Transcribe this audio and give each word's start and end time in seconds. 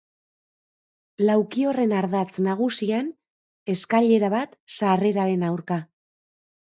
Lauki 1.25 1.67
horren 1.71 1.93
ardatz 1.99 2.33
nagusian, 2.47 3.13
eskailera 3.75 4.31
bat 4.37 4.57
sarreraren 4.79 5.47
aurka. 5.51 5.79